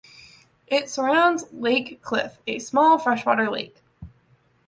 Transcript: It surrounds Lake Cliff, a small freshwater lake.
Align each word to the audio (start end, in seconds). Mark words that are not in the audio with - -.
It 0.65 0.89
surrounds 0.89 1.45
Lake 1.51 2.01
Cliff, 2.01 2.39
a 2.47 2.57
small 2.57 2.97
freshwater 2.97 3.51
lake. 3.51 3.83